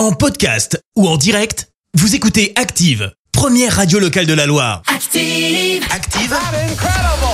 En 0.00 0.12
podcast 0.12 0.82
ou 0.96 1.06
en 1.06 1.18
direct, 1.18 1.68
vous 1.92 2.14
écoutez 2.14 2.54
Active, 2.56 3.12
première 3.32 3.76
radio 3.76 3.98
locale 3.98 4.24
de 4.24 4.32
la 4.32 4.46
Loire. 4.46 4.80
Active. 4.86 5.84
Active 5.90 6.34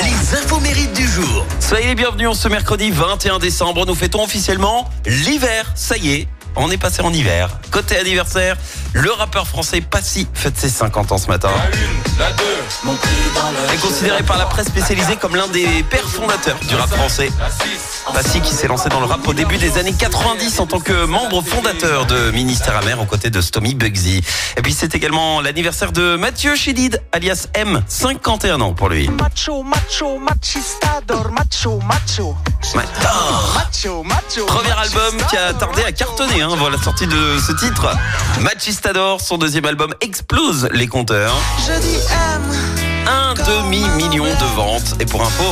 Les 0.00 0.38
infos 0.38 0.60
mérites 0.60 0.94
du 0.94 1.06
jour. 1.06 1.44
Soyez 1.60 1.88
les 1.88 1.94
bienvenus 1.94 2.28
en 2.28 2.32
ce 2.32 2.48
mercredi 2.48 2.90
21 2.90 3.38
décembre. 3.38 3.84
Nous 3.84 3.94
fêtons 3.94 4.24
officiellement 4.24 4.88
l'hiver. 5.04 5.72
Ça 5.74 5.98
y 5.98 6.12
est, 6.12 6.28
on 6.56 6.70
est 6.70 6.76
passé 6.76 7.02
en 7.02 7.12
hiver. 7.12 7.48
Côté 7.70 7.96
anniversaire, 7.96 8.56
le 8.92 9.10
rappeur 9.10 9.46
français 9.46 9.80
Passy 9.80 10.28
fête 10.34 10.56
ses 10.56 10.68
50 10.68 11.12
ans 11.12 11.18
ce 11.18 11.26
matin. 11.28 11.50
Est 13.72 13.80
considéré 13.80 14.22
par 14.22 14.38
la 14.38 14.46
presse 14.46 14.68
spécialisée 14.68 15.16
comme 15.16 15.34
l'un 15.36 15.48
des 15.48 15.82
pères 15.90 16.08
fondateurs 16.08 16.58
du 16.68 16.74
rap 16.74 16.88
français. 16.90 17.30
Passy 18.12 18.40
qui 18.40 18.54
s'est 18.54 18.68
lancé 18.68 18.88
dans 18.88 19.00
le 19.00 19.06
rap 19.06 19.26
au 19.26 19.34
début 19.34 19.56
des 19.56 19.78
années 19.78 19.94
90 19.94 20.60
en 20.60 20.66
tant 20.66 20.80
que 20.80 21.06
membre 21.06 21.42
fondateur 21.42 22.06
de 22.06 22.30
Ministère 22.30 22.76
Amer 22.76 23.00
aux 23.00 23.06
côtés 23.06 23.30
de 23.30 23.40
Stomy 23.40 23.74
Bugsy. 23.74 24.22
Et 24.56 24.62
puis 24.62 24.72
c'est 24.72 24.94
également 24.94 25.40
l'anniversaire 25.40 25.92
de 25.92 26.16
Mathieu 26.16 26.54
Chédid, 26.54 27.02
alias 27.12 27.48
M, 27.54 27.82
51 27.88 28.60
ans 28.60 28.74
pour 28.74 28.88
lui. 28.88 29.08
Macho, 29.08 29.62
macho, 29.62 30.18
machistador, 30.18 31.32
macho, 31.32 31.33
macho. 31.86 32.34
Macho, 33.54 34.02
macho. 34.02 34.46
Premier 34.46 34.72
album 34.72 35.16
qui 35.28 35.36
a 35.36 35.52
tardé 35.52 35.82
à 35.84 35.92
cartonner, 35.92 36.42
hein, 36.42 36.54
voilà 36.56 36.76
la 36.76 36.82
sortie 36.82 37.06
de 37.06 37.38
ce 37.38 37.52
titre. 37.52 37.88
Machistador, 38.40 39.20
son 39.20 39.38
deuxième 39.38 39.64
album 39.66 39.92
explose 40.00 40.68
les 40.72 40.86
compteurs. 40.88 41.34
Je 41.66 41.78
dis 41.80 41.96
M. 41.96 42.42
Un 43.06 43.34
demi-million 43.34 44.24
de 44.24 44.54
ventes. 44.56 44.94
Et 44.98 45.04
pour 45.04 45.20
info, 45.22 45.44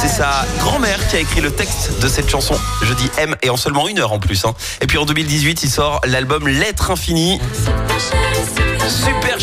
c'est 0.00 0.08
sa 0.08 0.46
grand-mère 0.60 0.98
qui 1.08 1.16
a 1.16 1.20
écrit 1.20 1.42
le 1.42 1.50
texte 1.50 2.00
de 2.00 2.08
cette 2.08 2.30
chanson. 2.30 2.54
Je 2.82 2.94
dis 2.94 3.10
M 3.18 3.36
et 3.42 3.50
en 3.50 3.56
seulement 3.58 3.86
une 3.88 3.98
heure 3.98 4.12
en 4.12 4.18
plus. 4.18 4.44
hein. 4.46 4.54
Et 4.80 4.86
puis 4.86 4.96
en 4.96 5.04
2018, 5.04 5.62
il 5.62 5.70
sort 5.70 6.00
l'album 6.06 6.48
Lettre 6.48 6.90
Infinie. 6.90 7.38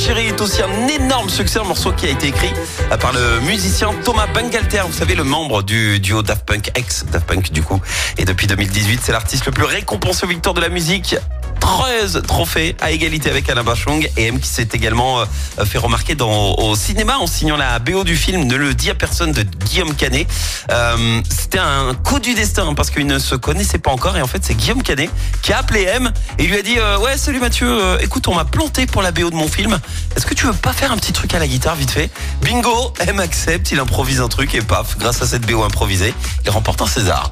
Chérie 0.06 0.28
est 0.28 0.42
aussi 0.42 0.62
un 0.62 0.88
énorme 0.90 1.30
succès, 1.30 1.60
un 1.60 1.64
morceau 1.64 1.94
qui 1.94 2.08
a 2.08 2.10
été 2.10 2.28
écrit 2.28 2.52
par 3.00 3.14
le 3.14 3.40
musicien 3.48 3.94
Thomas 4.04 4.28
Bangalter, 4.28 4.82
vous 4.86 4.92
savez, 4.92 5.16
le 5.16 5.24
membre 5.24 5.64
du 5.64 6.02
duo 6.02 6.22
Daft 6.22 6.46
Punk, 6.46 6.72
ex 6.76 7.06
Daft 7.06 7.26
Punk 7.26 7.54
du 7.54 7.64
coup. 7.64 7.80
Et 8.18 8.26
depuis 8.26 8.46
2018, 8.46 9.00
c'est 9.02 9.14
l'artiste 9.14 9.46
le 9.46 9.54
plus 9.54 9.64
récompensé 9.64 10.26
aux 10.26 10.28
victoires 10.28 10.56
de 10.56 10.60
la 10.60 10.68
musique. 10.68 11.16
13 11.64 12.24
trophées 12.28 12.76
à 12.82 12.92
égalité 12.92 13.30
avec 13.30 13.50
Alain 13.50 13.64
Bachung 13.64 14.06
et 14.18 14.26
M 14.28 14.38
qui 14.38 14.50
s'est 14.50 14.68
également 14.74 15.22
euh, 15.22 15.66
fait 15.66 15.78
remarquer 15.78 16.14
dans, 16.14 16.56
au 16.56 16.76
cinéma 16.76 17.18
en 17.18 17.26
signant 17.26 17.56
la 17.56 17.80
BO 17.80 18.04
du 18.04 18.18
film 18.18 18.44
Ne 18.44 18.58
le 18.58 18.74
dis 18.74 18.90
à 18.90 18.96
personne 18.96 19.32
de 19.32 19.44
Guillaume 19.44 19.96
Canet. 19.96 20.28
Euh, 20.72 21.22
C'était 21.30 21.60
un 21.60 21.94
coup 21.94 22.20
du 22.20 22.34
destin 22.34 22.74
parce 22.74 22.90
qu'ils 22.90 23.08
ne 23.08 23.18
se 23.18 23.36
connaissaient 23.36 23.78
pas 23.78 23.92
encore 23.92 24.18
et 24.18 24.22
en 24.22 24.28
fait 24.28 24.44
c'est 24.44 24.56
Guillaume 24.56 24.84
Canet 24.84 25.10
qui 25.42 25.54
a 25.54 25.60
appelé 25.60 25.84
M 25.84 26.12
et 26.38 26.44
lui 26.48 26.58
a 26.58 26.62
dit 26.62 26.78
euh, 26.78 26.98
ouais 27.00 27.18
salut 27.18 27.40
Mathieu 27.40 27.68
euh, 27.70 27.98
écoute 28.02 28.28
on 28.28 28.36
m'a 28.36 28.46
planté 28.46 28.86
pour 28.86 29.02
la 29.02 29.12
BO 29.14 29.30
de 29.30 29.36
mon 29.36 29.48
film 29.48 29.80
est-ce 30.18 30.26
que 30.26 30.34
tu 30.34 30.46
veux 30.46 30.54
pas 30.54 30.74
faire 30.74 30.92
un 30.92 30.98
petit 30.98 31.14
truc 31.14 31.34
à 31.34 31.40
la 31.40 31.48
guitare 31.48 31.76
vite 31.76 31.92
fait? 31.92 32.10
Bingo 32.42 32.94
M 33.00 33.22
accepte 33.22 33.72
il 33.72 33.80
improvise 33.80 34.20
un 34.20 34.28
truc 34.28 34.54
et 34.54 34.62
paf 34.62 34.98
grâce 34.98 35.22
à 35.22 35.28
cette 35.28 35.46
BO 35.50 35.64
improvisée 35.64 36.14
il 36.44 36.52
remporte 36.52 36.82
un 36.82 36.88
César 36.88 37.30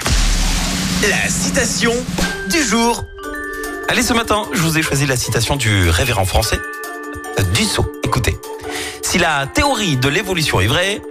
La 1.09 1.29
citation 1.29 1.93
du 2.49 2.63
jour. 2.63 3.03
Allez, 3.91 4.03
ce 4.03 4.13
matin, 4.13 4.47
je 4.53 4.61
vous 4.61 4.77
ai 4.77 4.81
choisi 4.81 5.05
la 5.05 5.17
citation 5.17 5.57
du 5.57 5.89
révérend 5.89 6.23
français 6.23 6.57
Dussault. 7.53 7.91
Écoutez, 8.05 8.37
si 9.01 9.17
la 9.17 9.47
théorie 9.47 9.97
de 9.97 10.07
l'évolution 10.07 10.61
est 10.61 10.67
vraie, 10.67 11.01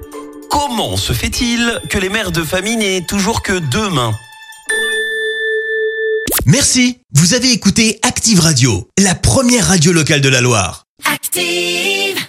comment 0.49 0.97
se 0.97 1.13
fait-il 1.13 1.79
que 1.91 1.99
les 1.99 2.09
mères 2.09 2.33
de 2.33 2.43
famille 2.43 2.79
n'aient 2.79 3.05
toujours 3.07 3.43
que 3.43 3.53
deux 3.53 3.91
mains? 3.91 4.15
Merci. 6.47 7.01
Vous 7.13 7.35
avez 7.35 7.53
écouté 7.53 7.99
Active 8.01 8.41
Radio, 8.41 8.89
la 8.97 9.15
première 9.15 9.69
radio 9.69 9.93
locale 9.93 10.23
de 10.23 10.31
la 10.31 10.41
Loire. 10.41 10.87
Active. 11.05 12.20